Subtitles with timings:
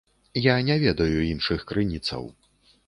[0.45, 2.29] Я не ведаю іншых крыніцаў.